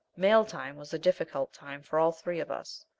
Mail 0.17 0.45
time 0.45 0.77
was 0.77 0.89
the 0.89 0.97
difficult 0.97 1.53
time 1.53 1.83
for 1.83 1.99
all 1.99 2.11
three 2.11 2.39
of 2.39 2.49
us. 2.49 2.85